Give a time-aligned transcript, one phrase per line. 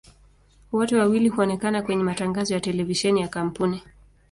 [0.71, 3.81] Wote wawili huonekana kwenye matangazo ya televisheni ya kampuni.